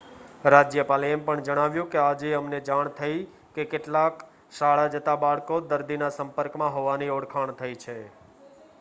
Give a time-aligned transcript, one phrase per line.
[0.45, 3.11] "રાજ્યપાલે એમ પણ જણાવ્યું કે "આજે અમને જાણ થઇ
[3.55, 4.25] કે કેટલાક
[4.53, 7.97] શાળા જતા બાળકો દર્દીના સંપર્કમાં હોવાની ઓળખાણ થઇ છે"".